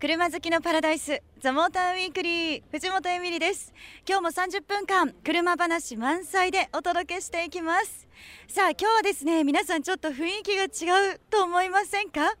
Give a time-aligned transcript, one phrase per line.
[0.00, 3.74] 車好きのパラダイスザモーターウィークリー藤本エミリです。
[4.08, 8.08] 今日も30分間車話満載でお届けしていきます。
[8.48, 12.32] さあ今日はですね皆さんちょっと雰囲気が違うと思いませんか？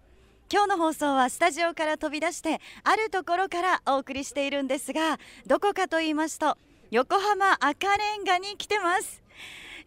[0.50, 6.56] 今日の放送はスタジオから飛び出してあるところからお送りしているんですがどこかと言いますと
[6.90, 9.19] 横浜赤レンガに来てます。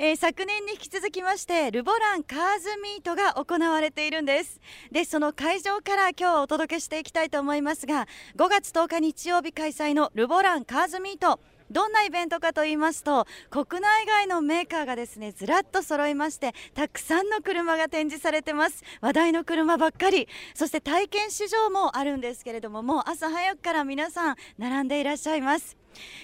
[0.05, 4.59] えー、昨年に引き続きましてルボランカーズミートが行われているんです。
[4.91, 8.05] でその会場から今日お届けしていきたいと思いますが
[8.35, 11.39] 5月10日日曜日開催のルボランカーズミート
[11.71, 18.83] どんなイベントかと言いますと国内外のメーカーがですねずらっと揃いましてたくさんの車が展示されてます。
[18.99, 20.27] 話題の車ばっかり。
[20.53, 25.77] そして体験試乗もあるんですけれどももう朝早くから皆さん並んでいらっしゃいます。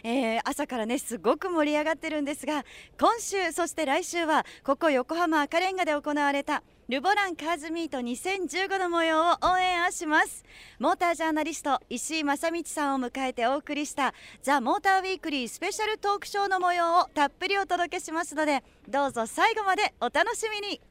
[0.04, 2.64] えー、朝からねすごく盛り上がってるんですが
[3.00, 10.44] 今週そして来週はここ横浜赤レンガで行われたルボランカーズミート2015の模様を応援します。
[10.80, 20.89] モータージャーナリスト石井正道さんを迎えてお送りしたザ・モーターウィークリースペシャルトークショーの模様をたっぷりお届けしますのでどうぞ最後までお楽しみに。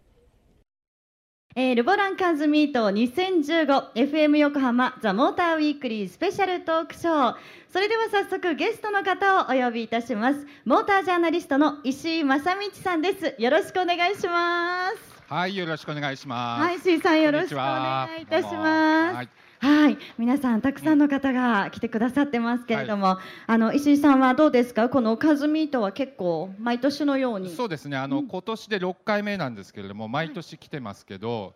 [1.61, 7.35] えー、ルボランカーズミート 2015FM 横浜ザ・モーターウィークリースペシャルトークショー。
[7.73, 10.47] それでは早速ゲストの方をお呼びいたします。
[10.65, 13.35] モータージャーナリストの石井正道さんです。
[13.43, 14.97] よろしくお願いします。
[15.27, 16.63] はいよろしくお願いします。
[16.63, 24.89] はい石井さんよろしくお願いいたしますはい、皆さんたくさんの方が来てくださってますけれども、はい、あの石井さんはどうですか？
[24.89, 27.51] このカズミートは結構毎年のように。
[27.51, 27.97] そうですね。
[27.97, 31.55] あの、うん、今年で6回目なんですけれども毎年来てますけど、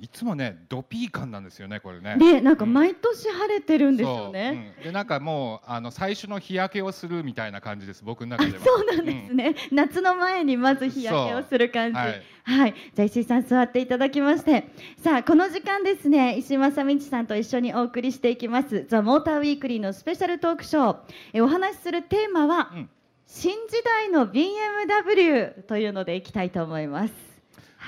[0.00, 2.16] いつもねドピー感なんですよねこれね。
[2.18, 4.74] でなんか毎年晴れてるんですよね。
[4.78, 4.80] う。
[4.80, 8.64] ん、でなんかもうあの最初の日焼けをするみたいな感じです僕の中では。
[8.64, 11.98] そうなんですね、うん、夏の前にまず日焼けをする感じ。
[11.98, 14.68] はい、はい、じゃあ石井さん座っていただきまして。
[14.98, 20.96] さあこの時間ですね石井正道さんと一緒にお送りしていきます「ザ・モーターウィークリーのスペシャルトークショー。
[21.34, 22.90] えお話しするテーマは、うん、
[23.26, 27.31] 新時代の BMW というのでいきたいと思います。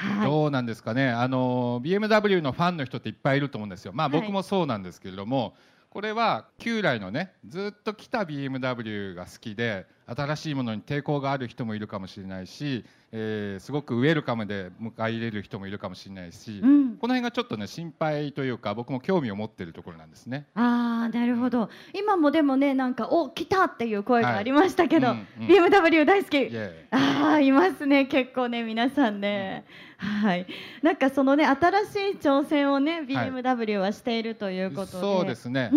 [0.05, 1.09] はい、どうなんですかね。
[1.09, 3.93] あの BMW のファンの人っていっぱいいると思うんですよ。
[3.95, 5.53] まあ僕もそうなんですけれども、はい、
[5.91, 20.47] これは旧来のねずっと来た BMW が好きで新しいものに抵抗がある人もいるかもしれないし、えー、すごくウェルカムで迎え入れる人もいるかもしれないし、うん、この辺がちょっとね心配というか僕も興味を持っているところなんですね。
[20.55, 21.71] あなるほど。
[21.95, 25.45] 今もでもねなんか「お来た!」っていう声がありましたけど、はいうん。
[25.45, 26.51] うん、BMW 大好き。
[26.91, 28.07] ああいますね。
[28.07, 29.65] 結構ね皆さんね。
[29.69, 29.85] うん。
[30.05, 30.47] はい、
[30.83, 35.73] なんかそのね新しい挑戦をね BMW はしているということで、はい、そうですね、あ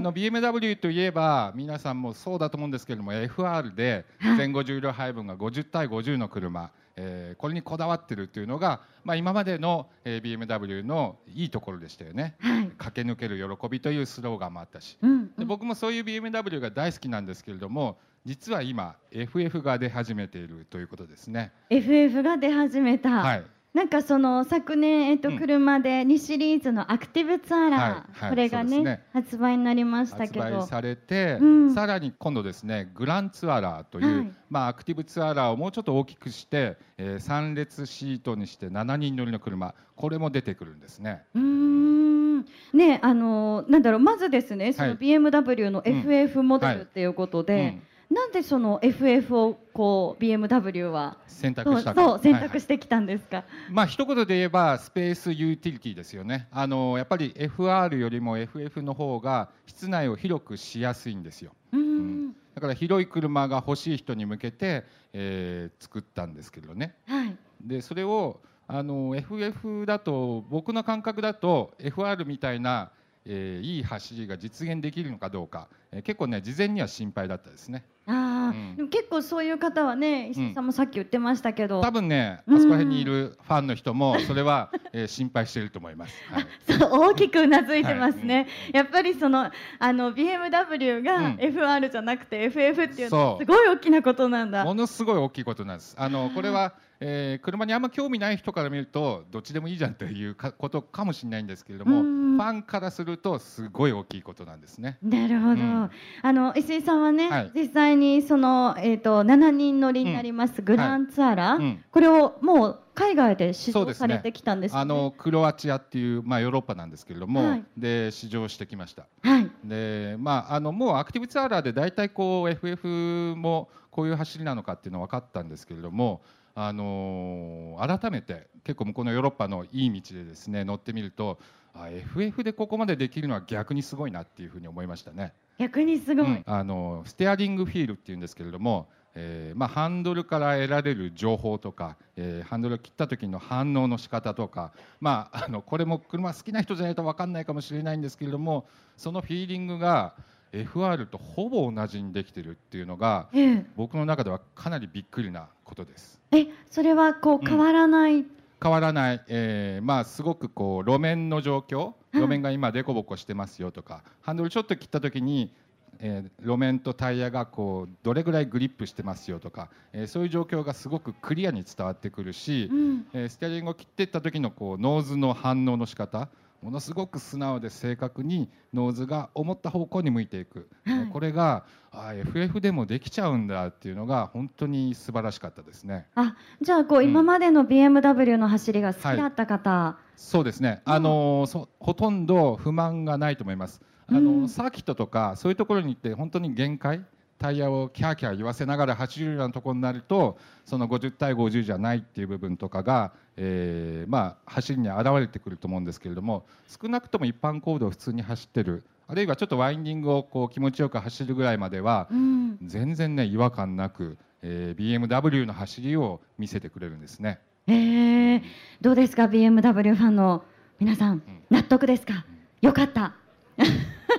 [0.00, 21.50] の BMW といえば皆さんもそうだと思うんですけれども FR で前後重量配分が50対50の車、えー、これにこだわってるというのが、まあ、今までの、えー、BMW のいいところでしたよね、はい、駆け抜ける喜びというスローガンもあったし、うんうん、で僕もそういう BMW が大好きなんですけれども実は今 FF が出始めているということですね。
[21.70, 23.44] FF が出始めた、はい
[23.74, 30.42] なんかその昨年、えっと、車で2シリーズのアクティブツアラー、これがね、ね、発売になりましたけど。
[30.42, 41.24] 発売されて、うん、さらに今度ですねグランツアラーという、はい、まあ、アクティブツアラーをもうちょっと大きくして、えー、3列シートにして7人乗りの車これも出てくるんですね。
[41.34, 42.40] うん。
[42.74, 51.16] ねあのなんだろうまずですねその BMW の FF モデルっていうことで、うんなんでその FF をこう BMW は？
[51.26, 56.46] 選択したそう選択してきたんですか、はいはい、まあ一言で言えばスペースユーティリティですよね。
[56.50, 72.92] あのやっぱり FR よりも FF の方が室内を広くしやすいんですよ、うん、だから広い車が欲しい人に向けて、えー、作ったんですけどね、はい、でそれをあの FF だと僕の感覚だと FR みたいな
[73.24, 77.84] えー、いい走りが実現できるのかどうか、えー、結構ね事前には心配だったですね。
[78.04, 86.46] あうん、でも結構そういう方はね石井さんもさっき言ってましたけど、うん、多分ねあそこら辺にいるファンの人もそれは、えー、心配していると思います、 はい、
[86.78, 88.44] そう大きくうなずいてますね、はい。
[88.70, 94.64] うん、やっぱりそのあの BMW が FR じゃなくて FF っていうのはすごい大きなことなんだ。
[94.64, 95.94] ものすごい大きいことなんです。
[95.96, 102.00] あのこれはえー、車にあんま興味ない人から見るとどっちでもいいじゃんということかもしれないんですけれども
[102.42, 104.98] ファンからするとすごい大きいことなんですね。
[105.02, 105.90] なるほど、うん、
[106.22, 111.64] あの石井さんはね、はい、実際にその、えーと、7人乗りになります、グランツアラ、はい。
[111.64, 119.06] うん、これをもう海外で試乗されてきたんです、ね、あのクロアチアっていう、まあ、ヨーロッパなんですけれども、はい、で試乗してきました。
[119.22, 126.22] はい、でまああのもうアクティブツアラーで大体こう FF もこういう走りなのかっていうの分かったんですけれども
[126.54, 131.38] あの改めて結構向こうのヨーロッパのいい道でですね乗ってみると
[131.74, 135.32] あ FF でここまでできるのは逆にすごいなっていうふうに思いましたね。
[135.58, 148.66] 逆にすごい、うん、あのステアリングフィールっていうんですけれども、えーまあ、ハンドルから得られる情報とか、えー、ハンドルを切った時の反応の仕方とか、まあ、あのこれも車好きな人じゃないと分かんないかもしれないんですけれども
[148.96, 150.14] そのフィーリングが
[150.52, 156.20] FR とほぼ同じにできてるっていうのが、ええ、僕の中ではかなりびっくりなことです。
[156.30, 158.26] えそれはこう変わらない、うん、
[158.62, 165.52] 変わらない、えーまあ、すごくこう路面の状況路面が今凸凹してますよとか、ハンドルちょっと切った時に、
[165.98, 176.28] えー、路面とタイヤがこうどれぐらいグリップしてますよとか、えー、そういう状況がすごくクリアに伝わってくるし、うん、えー、ステアリングを切っていった時のこうノーズの反応の仕方
[176.62, 186.06] ものすごく素直で正確にノーズが思った方向に向いていく、はい、これがあ FF でもできちゃうんだっていうのが本当に素晴らしかったですね。
[186.14, 193.82] あじゃあこう、うん、今までの BMW の走りが好きだった方、はい、そうですね、あのそほとんど不満がないと思います。
[194.06, 197.04] あの、うん、サーキットとかそういうところに行って本当に限界
[197.42, 217.40] タイヤをキャーキャー言わせながら走るようなところになるとその50対50じゃないっていう部分とかが、えー、まあ、走りに現れてくると思うんですけれども少なくとも一般行動を普通に走ってるあるいはちょっとワインディングをこう気持ちよく走るぐらいまでは、うん、全然ね違和感なく、えー、BMW の走りを見せてくれるんですね。
[217.66, 218.42] えー、
[218.80, 220.44] どうですか BMW ファンの
[220.78, 222.24] 皆さん、うん、納得ですか、
[222.62, 223.14] うん、よかった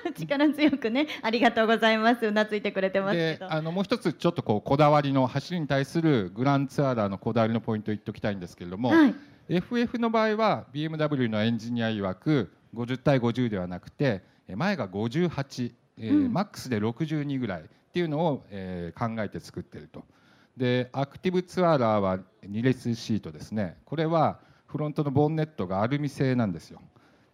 [0.18, 2.26] 力強くねありがとうございます。
[2.26, 3.52] うなついてくれてますけど。
[3.52, 9.16] あのもう一つちょっとこうこだわりの走りに対するグランツアーラーのこだわりのポイントを言っておきたいんですけれども、はい、
[9.50, 14.24] FF の場合は BMW のエンジニア曰く50対50ではなくて
[14.56, 17.64] 前が58、えー、うん、マックスで62ぐらいっ
[17.94, 20.04] ていうのを、えー、考えて作ってると。
[20.58, 23.78] でアクティブツアーラーは2列シートですね。
[23.86, 26.82] これはフロントのボンネットがアルミ製なんですよ。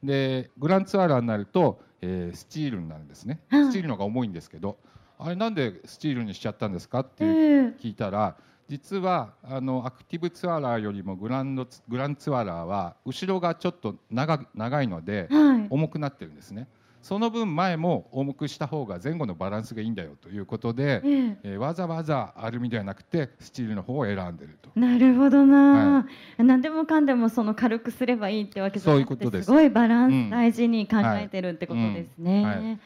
[0.04, 4.78] でグランツアーラーになるとえー、スチールになるんですね、スチールの方が重いんですけど
[5.18, 8.36] あれなんでスチールにしちゃったんですかって聞いたら、
[8.69, 15.28] 実はあのアクティブツアラーよりもグランドグランツアラーは後ろがちょっと長長いので
[15.69, 16.68] 重くなってるんですね。
[17.01, 24.69] その分前も重くした方が前後のバランスがいいんだよということで、えええー、わざわざアルミではなくてスチールの方を選んでると。
[24.75, 26.06] なるほどな、は
[26.40, 29.50] い、何でもかんでもその軽くすればいいってわけじゃなくてす。
[29.50, 32.40] ごいバランス大事に考えてるってことですね。
[32.40, 32.44] うん。
[32.44, 32.66] はいうん。
[32.66, 32.80] はい、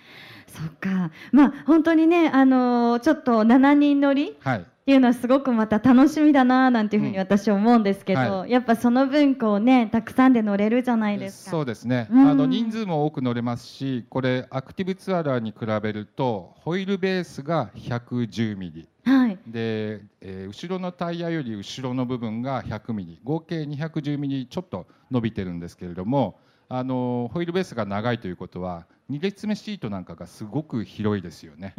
[0.48, 1.12] そっか。
[1.32, 11.52] まあ本当にねあのー、ちょっと7人乗り、はいっていうのはすごくまた楽しみだななんていうふうに私は思うんですけど、うんはい、やっぱその分こうねたくさんで乗れるじゃないですか。
[11.52, 23.22] そうですね、うん、あの人数も多く乗れますしこれアクティブツアラーに比べるとホイールベースが110ミリ、はい、で、えー、後ろのタイヤより後ろの部分が100ミリ。
[23.24, 26.38] 合計210ミリちょっと伸びてるんですけれども
[26.68, 31.74] あのホイールベースが長いということは2列目シートなんかがすごく広いですよね。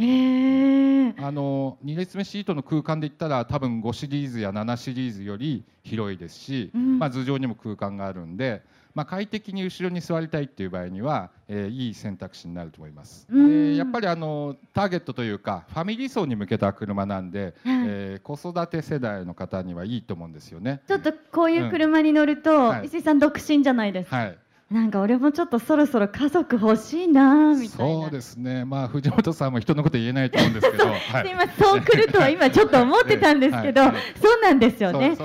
[1.19, 8.63] あの2列目シートの空間で言ったら多分5シリーズや7シリーズより広いですし、うん、まあ、頭上にも空間があるんで、
[8.95, 13.27] まあ、快適に後ろに座りたいっていう場合には、えー、いい選択肢になると思います。
[13.29, 20.81] でやっぱりあのターゲットというかファミリー層に向けた車なんで、うん、えー、子育て世代の方にはいいと思うんですよね。
[20.87, 24.17] ちょっとこういう車に乗ると、うんはい、石井さん独身じゃないですか。
[24.17, 24.39] はい
[24.71, 28.03] なんか俺もちょっとそろそろ家族欲しいなみたいな。
[28.03, 28.65] そうですね。
[28.65, 35.17] まあ藤本さんも人のこと言えないと思うんですけど、 はい、今そう来るとは今ちょっと思ってたんですけど、はいはい、そうなんですよね、ね、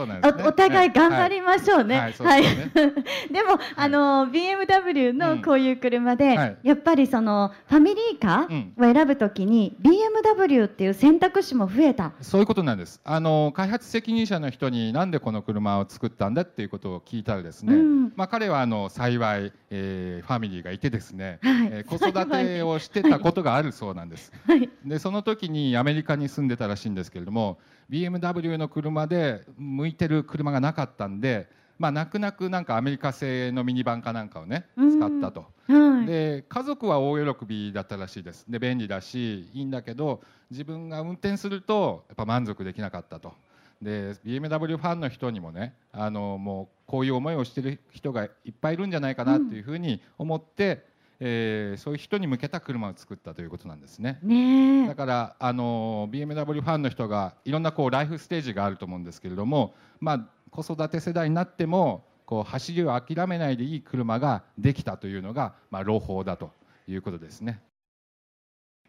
[0.45, 2.13] お互い頑張りましょうね。
[2.19, 2.43] はい、
[3.31, 12.11] でも、あの BMW のこういう車で、うん、やっぱりそのファミリーカーを選ぶときに、うん、BMW っていう選択肢も増えた。
[12.21, 12.99] そういうことなんです。
[13.05, 19.38] あの開発責任者の人になんでこの車を作ったんだっていうことを聞いたらですね、うん、まあ彼はあの幸い、
[19.69, 24.31] えー、ファミリーがいてですね、はい、えー、子育てをしてたことがあるそうなんです。
[24.45, 27.57] はい、でその時にアメリカに住んでたらしいんですけれども
[27.89, 35.45] BMW の車で向いてる車がなかったんで、まあ、泣く泣くなんかアメリカ製のミニバンかなんかをね使ったと。
[35.67, 43.33] はい、で家族は大喜びだったらしいですで便利だしいいんだけど自分が運転するとやっぱ満足できなかったと。
[43.81, 54.19] で BMW ファンの人にもねあのもうこういう思いをしてる人がいっぱいいるんじゃないかなというふうに思って、うん、えー、そういう人に向けた車を作ったということなんですね。
[54.21, 66.51] ねだからあの BMW ファンの人がいろんなこうライフステージがあると思うんですけれども、まあ、子育て世代になってもこう走りを諦めないでいい車ができたというのが、まあ、朗報だと
[66.87, 67.61] いうことですね。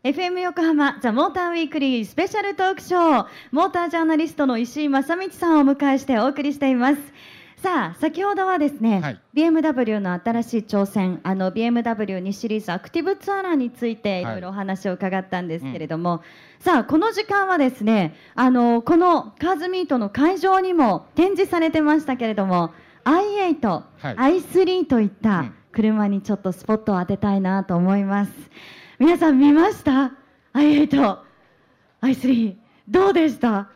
[0.03, 3.27] FM 横浜ザ・モーターウィークリースペシャルトークショー。
[3.53, 7.01] モータージャーナリストの石井正道さんをお迎えしてお送りしています。
[7.59, 9.21] さあ先ほどはですね、はい。
[9.35, 16.23] BMW の新しい挑戦あの BMW2 シリーズアクティブツアラーについていろいろお話を伺ったんですけれども、
[16.61, 22.73] さあこの時間はですねあのこのカーズミートの会場にも展示されてましたけれども
[23.05, 24.41] i8、はい。
[24.41, 25.55] i3 といったうん。
[25.73, 28.33] 車にちょっとスポットを当てたいなと思います
[29.01, 30.13] 皆さん見ました
[30.53, 31.19] ？i8
[32.03, 32.55] i3
[32.87, 33.71] どうでした？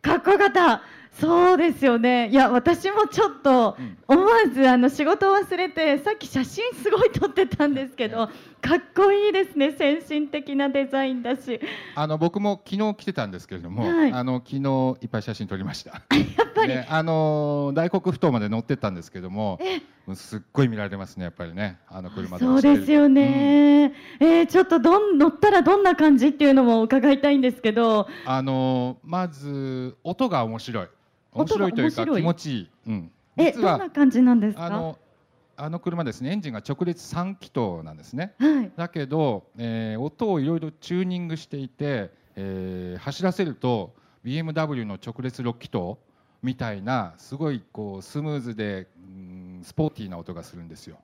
[0.00, 0.82] かっこよかった。
[1.18, 2.28] そうですよね。
[2.30, 3.98] いや私もちょっとうん。
[4.06, 8.28] 思わずあの仕事を忘れてさっき写真すごい撮ってたんですけど
[8.60, 9.72] かっこいいですね。
[9.72, 11.60] 先進的なデザインだし。
[11.96, 14.12] あの僕も昨日来てたんですけれども、はい。
[14.12, 15.90] あの昨日いっぱい写真撮りました。
[15.90, 15.98] や
[16.44, 19.58] っぱり、であの大黒ふ頭まで乗ってったんですけども、
[20.14, 21.78] すっごい見られますねやっぱりね。
[21.88, 28.08] あの車でそうですよね、えーちょっとどん乗ったらどんな感じっていうのも伺いたいんですけど。
[28.26, 30.88] あのまず音が面白い。
[31.32, 34.66] 面白いというか気持ちいい、うん、えどんな感じなんですか？
[34.66, 34.98] あの
[35.56, 36.30] あの車ですね。
[36.32, 38.34] エンジンが直列3気筒なんですね。
[38.38, 38.72] はい。
[38.76, 43.94] だけど、えー音をいろいろチューニングしていて、えー走らせると
[44.24, 45.96] BMW の直列6気筒
[46.42, 50.98] みたいなすごいこうスムーズで、うんスポーティーな音がするんですよ。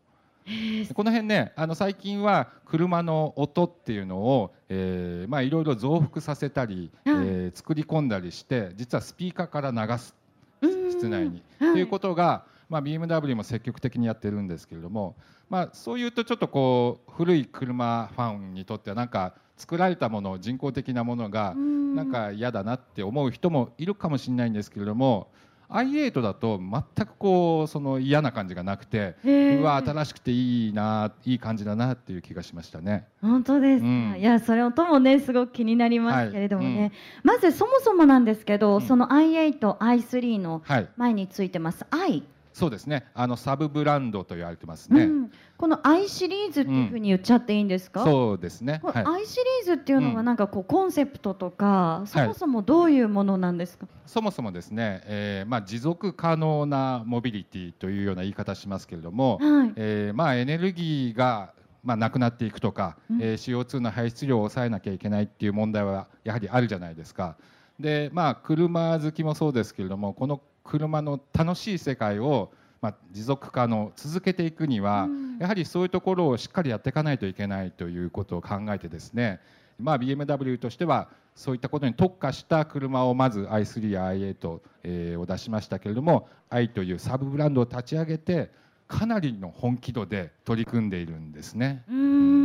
[0.47, 10.15] でこの辺ねあの最近は車の音っていうのを、えーまあ、いろいろ増幅させたり、はいえー作り込んだりして実はスピーカーから流す。
[10.63, 10.91] うん。
[10.93, 11.43] 室内に。
[11.59, 11.73] はい。
[11.73, 15.17] ということが、まあ、BMW も積極的にやってるんですけれども、
[15.49, 21.79] まあ、そういうとちょっとこう古い車ファンにとってはなんか作られたもの人工的なものがうん。
[21.95, 25.29] なんか嫌だなって思う人もいるかもしれないんですけれども
[25.71, 33.07] i8 だと全くこうその嫌な感じがなくてうわ新しくていいないい感じだなっていう気がしましたね。
[33.21, 34.17] 本当ですか、うん。
[34.19, 36.87] いやそれ音もねすごく気になりますけれどもね、はい。
[36.87, 36.93] うん。
[37.23, 38.81] まずそもそもなんですけど、うん。
[38.83, 41.85] その i8、i3 のはい、前についてます。
[41.91, 42.23] i、
[42.59, 43.05] そうですね。
[43.15, 45.05] あのサブブランドと言われてますね。
[45.05, 48.81] うん、この i シリーズっていうふうに言っちゃっていいんですか、そうですね。
[48.83, 49.21] これはい。
[49.21, 50.27] i シリーズっていうのはうん。
[50.27, 59.73] なんかこうコンセプトとか、そもそもどういうものなんですか、そもそもですね、えーまあ、持続可能なモビリティというような言い方しますけれども、はい。
[59.77, 61.53] えーまあ、エネルギーが、
[61.85, 63.23] まあ、なくなっていくとか、うん。
[63.23, 67.37] えー CO2 の排出量を抑えなきゃいけないっていう問題はやはりあるじゃないですか。
[67.79, 79.39] でまあ、車好きもそうですけれどもこの車の楽しい世界を、まあ、持続可能続けていくには、うんやはりそういうところをしっかりやっていかないといけないということを考えてですね、
[79.79, 88.51] まあ、BMW としてはそういったことに特化した車をまず i3 や i8、えーを出しましたけれども i というサブブランドを立ち上げて
[88.89, 91.85] かなりの本気度で取り組んでいるんですね。
[91.89, 92.38] うーん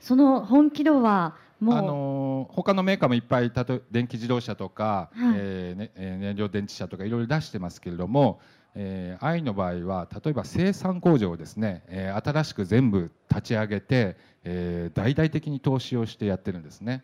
[0.00, 8.40] その本気度はもう、あのー他のメーカーもいっぱいたと電気自動車とか、はいえーねえー燃料電池車とかいろいろ出してますけれども、
[8.74, 17.02] えー、i の場合は例えば生産工場をですね、えー新しく全部立ち上げて、えー大々的に投資をしてやってるんですね。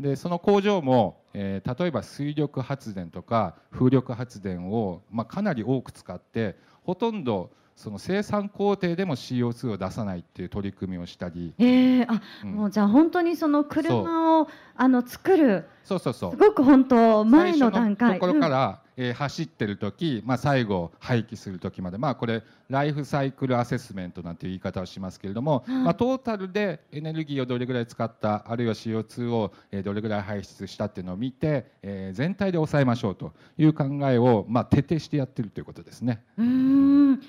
[0.00, 12.50] でその工場も、えー例えば水力発電とか風力発電を、まあ、かなり多く使ってほとんどその生産工程でも CO2 を出さないっていう取り組みをしたり、えーあうん。
[12.52, 15.64] もうじゃあ本当にその車をあの作る。
[15.84, 16.30] そうそうそう。
[16.32, 18.14] すごく本当前の段階。
[18.14, 25.76] ところから、えー走ってる時、まあ、最後廃棄する時まで、まあ、これライフサイクルアセスメントなんていう言い方をしますけれども、はい。
[25.84, 36.22] まあ、トータルでエネルギーをどれぐらい使ったあるいは CO2 をえーどれぐらい排出したっていうのを見て、えー全体で抑えましょうという考えを、まあ、徹底してやってるということですね。
[36.36, 37.20] うん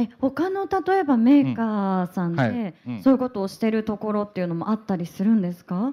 [0.00, 5.92] え他の例えばメーカーさんで、そういうことをしてるところっていうのもあったりするんですか？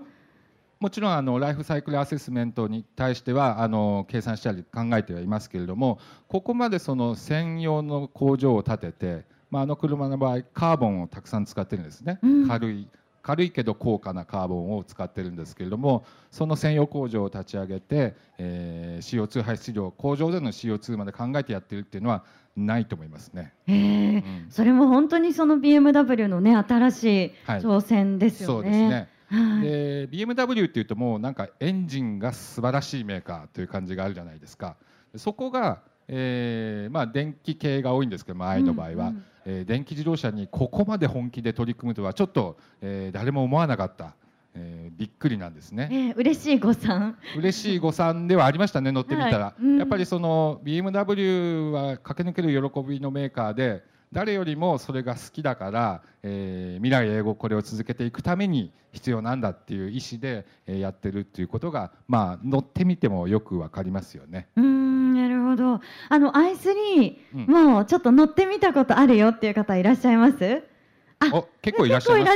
[0.80, 5.98] もちろんあのライフサイクルアセスメントに対してはあの計算したり考えてはいますけれども
[6.28, 12.48] ここまでその専用の工場を建てて、まあ、あの車の場合カーボンをたくさん使ってるんですね、うん。
[12.48, 12.88] 軽い
[13.24, 22.24] 軽いけど高価なカーボンを使ってるんですけれどもその専用工場を立ち上げて、えー CO2 排出量工場での CO2 まで考えてやってるっていうのは
[22.58, 23.54] ないと思いますね。
[23.68, 24.16] えー。
[24.16, 24.48] うん。
[24.50, 27.62] それも本当にその BMW のね新しいはい。
[27.62, 28.54] 挑戦ですよね。
[28.54, 29.10] そうですね。
[29.28, 29.62] はい。
[29.62, 34.76] で BMW っていうともうなんかエンジンが素晴らしいメーカーという感じがあるじゃないですか。
[35.16, 39.24] そこが、えーまあ、電気系が多いんですけども i の場合は、うんうん。
[39.46, 44.16] えー電気自動車にここまで本気で取り組むとはちょっと、えー誰も思わなかった、
[44.60, 45.90] えーびっくりなんですね。
[45.92, 47.18] えー嬉しい誤算。
[47.38, 64.48] 嬉しい誤算ではありましたね乗ってみたら、はいうんやっぱりその BMW は駆け抜ける喜びのメーカーで誰よりもそれが好きだから、えー未来英語これを続けていくために必要なんだっていう意思で、えーやってるっていうことがまあ乗ってみてもよくわかりますよね。
[64.56, 65.82] うーんなるほほど。
[66.10, 70.62] あの i3、うん、もうちょっと乗ってみたことあるよっていう方いらっしゃいます？
[71.20, 72.32] あ、結構いらっしゃいま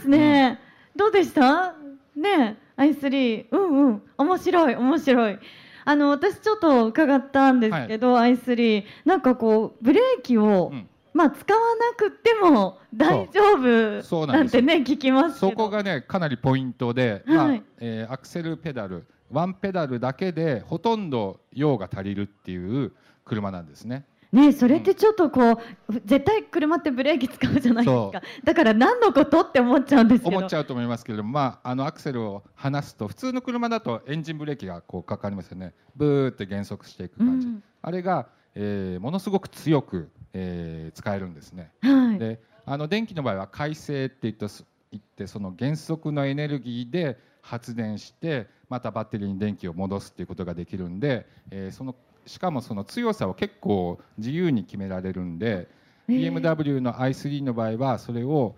[0.00, 0.58] すね。
[0.98, 1.74] どうでした？
[2.14, 5.38] ね、i3、うんうん、面白い面白い。
[5.86, 10.88] あの私ちょっと伺ったんですけど、はい、i3 なんかこうブレーキを、うん。
[11.14, 22.92] まあ使わなくても大丈夫なんてね聞きますそこがねかなりポイントで、はい、まあえー、アクセルペダルワンペダルだけでほとんど用が足りるっていう
[23.24, 24.04] 車なんですね。
[24.32, 25.58] ねそれってちょっとこう、
[25.88, 28.22] うん、絶対車ってブレーキ使うじゃないですか。
[28.44, 30.36] だから何のことって思っちゃうんですけど。
[30.36, 35.74] 思っちゃうと思いますけれども、まあ、あのアクセルを離すと普通の車だとエンジンブレーキがこうかかりますよね。
[35.96, 41.72] ブーって減速していく感じ、うん、あれが、えー、ものすごく強くえー、使えるんですね。
[41.80, 51.94] はい、であの電気の場合は回生って言ってその原則のエネルギーで発電してまたバッテリーに電気を戻すっていうことができるんで、えー、その
[52.28, 55.66] しかもその強さを結構自由に決められるんで、
[56.08, 58.54] えー、BMW の i3 の場合はそれを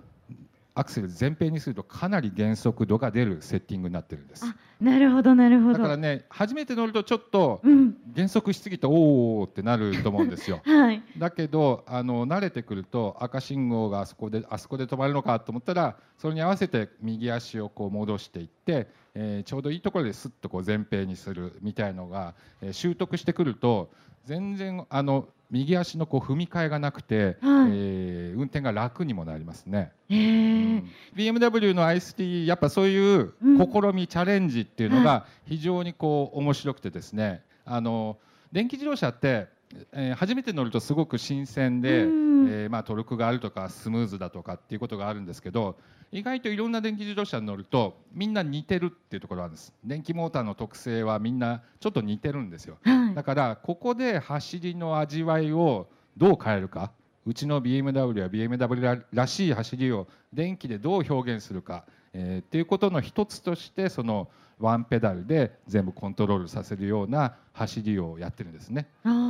[0.75, 4.45] アクセル前平にするとかなり減速度が出るセッティングになってるんです。
[4.81, 5.75] なるほどなるほど。
[5.75, 7.61] だからね初めて乗るとちょっと
[8.07, 10.61] 減速しすぎて、うん、おおってなると思うんですよ。
[10.67, 11.03] はい。
[11.19, 23.91] だけどあの慣れてくると赤信号があそこであそこで止まるのかと思ったらそれに合わせて右足をこう戻していって、えー、ちょうどいいところですっとこう前平にするみたいのが、えー、習得してくると
[24.25, 29.93] 全然あの右足のこう踏み替えがなくて、はい、えー、運転が楽にもなりますね。
[30.09, 33.47] うん、BMW の i3 やっぱそういう試
[33.93, 37.43] み、うん、チャレンジっていうのが非常にこう面白くてですね。
[37.65, 38.19] あの
[38.53, 39.49] 電気自動車って
[39.93, 42.05] えー、初めて乗るとすごく新鮮で、
[42.49, 45.77] えー、まあ、トルクがあるとかスムーズだとかっていうことがあるんですけど
[46.13, 49.73] 意外といろんな電気自動車に乗るとみんな似てるっていうところなんです。
[49.85, 56.93] 電気モーターの特性はみんなちょっと似てるんですよ、はい、だからここで走りの味わいをどう変えるか。
[57.27, 64.29] うちの BMW や BMW らしい走りを電気でどう表現するか、えー、っていうことの一つとしてその
[64.61, 68.89] ワンペダルで全部コントロールさせるような走りをやってるんですね。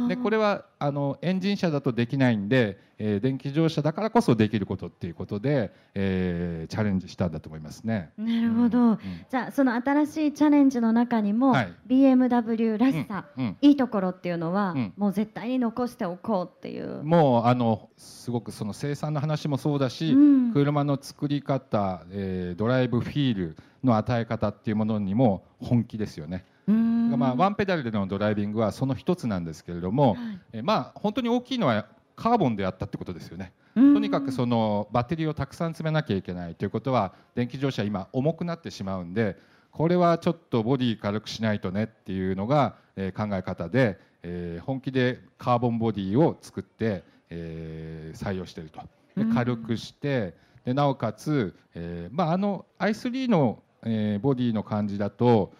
[0.08, 8.10] でこれはあのエンジン車だとできないんで、えー、電気自動車だからこそできることっていうことで、えー、チャレンジしたんだと思いますね。
[8.18, 8.98] なるほど、うん、
[9.30, 17.02] じゃあその新しいチャレンジの中にも、はい、BMW らしさ、うんうん、いいところっていうのは、もう絶対に残しておこうっていう。
[17.02, 20.14] もうあのすごくその生産の話もそうだし、
[20.52, 26.44] 車の作り方、えー、ドライブフィールの与え方っていうものにも本気ですよね。
[26.66, 33.52] まあ、ワンペダルでのドライビングはその一つなんですけれども、はい、えまあ本当に大きいのはカーボンであったってことですよね。
[33.74, 39.36] とにかくそのバッテリーをたくさん詰めなきゃいけないということは電気自動車今重くなってしまうんで
[39.70, 48.80] これはちょっとボディ軽くしないとねっていうのが、え考え方で、えー、本気でカーボンボディを作って、えー、採用していると。
[49.16, 55.52] で軽くしてでなおかつ、えーまあ、あの i3 のえー、ボディの感じだと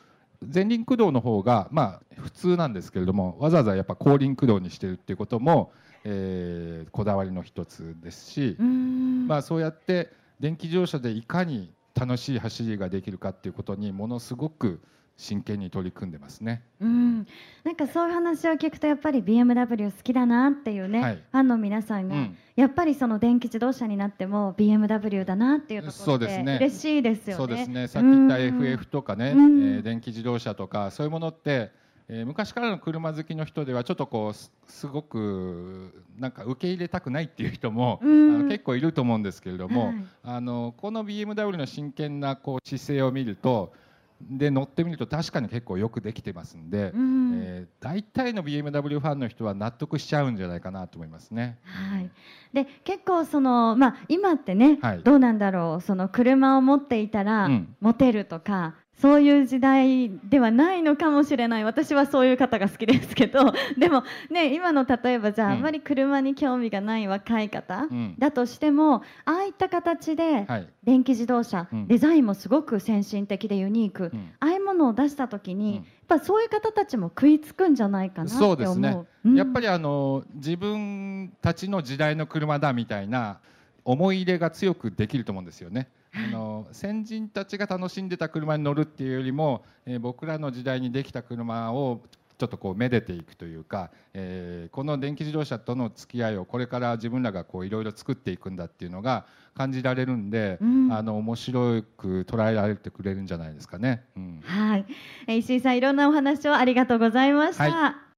[0.53, 5.73] 前輪駆動の方がまあ普通なんですけれどもわざわざやっぱ後輪駆動にしてるっていうことも、
[6.05, 14.81] えー、こだわりの一つですしまあそうやって電気自動車でいかに楽しい走りができるかっていうことにものすごく
[15.21, 16.63] 真剣に取り組んでますね。
[16.81, 17.27] うん、
[17.63, 27.35] なんかそういう話を聞くとやっぱり BMW 好きだなっていうね、はい、ファンの皆さんが、うん、やっぱりその電気自動車になっても BMW だなっていうところで嬉しいですよね。
[27.37, 27.87] そうですね。
[27.87, 31.79] さっき言った FF とかね、うん、えー、電気自動車とかそういうものって。
[32.13, 43.73] えー、昔からの車好きの人ではちょっとこうすごくなんか受け入れたくないっていう人も、あの結構いると思うんですけれども、はい、あのこの BMW の真剣なこう姿勢を見ると
[44.21, 51.59] で乗ってみると確かに結構よくできてますんで、うん、えー、大体の BMW ファンの人は納得しちゃうんじゃないかなと思いますね。
[51.65, 52.11] はい、
[52.53, 55.81] で結構その、まあ、今ってね、はい、どうなんだろう。
[55.81, 57.49] その車を持っていたら、
[57.81, 61.65] モテるとかそういう時代ではないのかもしれない。
[61.65, 63.53] 私はそういう方が好きですけど。
[63.79, 70.47] でもね今の例えばじゃあ、うん、あまり車に興味がない若い方、うん、だとしてもああいった形で
[70.85, 78.57] 電気自動車、はい、デザインもすごく先進的でユニーク、うん、ああいうものを出した時に、やっぱそういう方たちも食いつくんじゃないかなって思う。
[78.57, 83.39] そうですね、やっぱりあの自分たちの時代の車だみたいな
[83.85, 85.89] 思い入れが強くできると思うんですよね。
[86.13, 92.01] あの先人たちが楽しんでた車に乗るっていうよりも、えー、僕らの時代にできた車を
[92.41, 104.05] ちょっとこうめでていくというか、えー、この電気自動車との付き合いをこれから自分らがこういろいろ作っていくんだっていうのが感じられるんで、うん、あの面白く捉えられてくれるんじゃないですかね。
[104.17, 107.71] うん、はい、石井さんいろんなお話をありがとうございました。
[107.71, 108.10] はい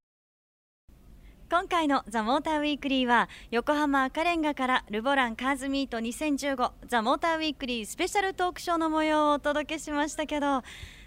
[1.52, 10.62] 今回のザ・モーターウィークリーは横浜赤レンガからルボランカーズミート2015ザ・モーターウィークリースペシャルトークショーの模様をお届けしましたけど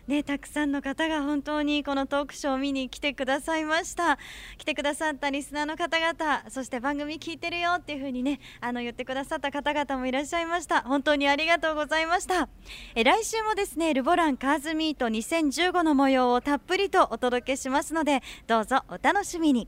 [0.08, 4.20] ね、たくさんの方が本当にこのトークショーを見に来てくださいました。
[4.60, 10.82] 来てくださったリスナーの方々そして番組聞いてるよっていう風にねあの言ってくださった方々もいらっしゃいました。
[10.82, 12.50] 本当にありがとうございました。
[12.94, 19.68] え来週もですねルボランカーズミート2015の模様をたっぷりとお届けしますのでどうぞお楽しみに。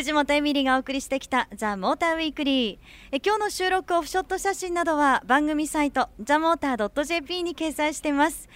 [0.00, 2.78] 藤本エミリがお送りしてきたザ・モーターウィークリー。
[3.12, 8.48] え今日の収録オフショット写真などは番組サイトザ・モーター .jp に掲載しています。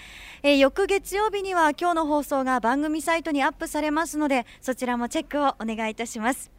[0.42, 6.50] え翌月曜日には今日の放送が番組サイトにアップされますのでそちらもチェックをお願いいたします。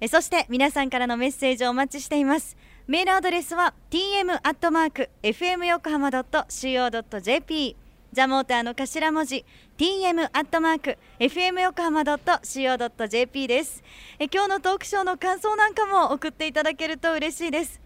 [0.00, 2.56] えそして皆さんからのメッセージをお待ちしています。
[2.86, 7.76] メールアドレスは tm.fm 横浜 .co.jp
[8.14, 9.44] ザ・モーターの頭文字
[9.76, 13.82] tm アットマーク fm 横浜 .co.jp です。
[14.20, 17.80] え今日のトークショーの感想なんかも送っていただけると嬉しいです。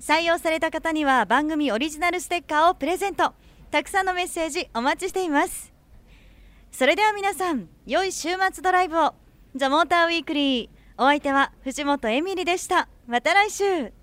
[0.00, 3.32] 採用された方には番組オリジナルステッカーをプレゼント。
[3.70, 5.72] たくさんのメッセージお待ちしています。
[6.72, 9.14] それでは皆さん良い週末ドライブを。
[9.54, 10.68] ザ・モーターウィークリー。
[10.98, 12.88] お相手は藤本エミリでした。
[13.06, 13.97] また来週。